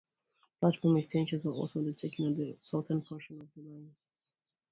Platform 0.59 0.97
extensions 0.97 1.45
were 1.45 1.51
also 1.51 1.77
undertaken 1.77 2.25
on 2.25 2.33
the 2.35 2.57
southern 2.59 3.03
portion 3.03 3.39
of 3.39 3.49
the 3.53 3.61
line. 3.61 3.93